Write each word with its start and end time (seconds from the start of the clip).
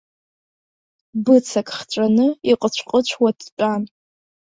Быцак 1.23 1.67
хҵәаны, 1.77 2.27
иҟыцәҟыцәуа 2.51 3.29
дтәан. 3.39 3.83